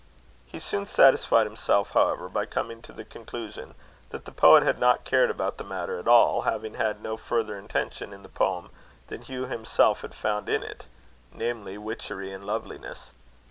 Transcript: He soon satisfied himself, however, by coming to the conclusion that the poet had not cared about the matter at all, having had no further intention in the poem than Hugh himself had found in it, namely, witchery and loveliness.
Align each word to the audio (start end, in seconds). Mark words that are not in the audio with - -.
He 0.47 0.57
soon 0.57 0.87
satisfied 0.87 1.45
himself, 1.45 1.91
however, 1.91 2.27
by 2.27 2.47
coming 2.47 2.81
to 2.81 2.91
the 2.91 3.05
conclusion 3.05 3.75
that 4.09 4.25
the 4.25 4.31
poet 4.31 4.63
had 4.63 4.79
not 4.79 5.03
cared 5.05 5.29
about 5.29 5.57
the 5.59 5.63
matter 5.63 5.99
at 5.99 6.07
all, 6.07 6.41
having 6.41 6.73
had 6.73 7.03
no 7.03 7.17
further 7.17 7.55
intention 7.55 8.11
in 8.11 8.23
the 8.23 8.27
poem 8.29 8.71
than 9.09 9.21
Hugh 9.21 9.45
himself 9.45 10.01
had 10.01 10.15
found 10.15 10.49
in 10.49 10.63
it, 10.63 10.85
namely, 11.31 11.77
witchery 11.77 12.33
and 12.33 12.47
loveliness. 12.47 13.11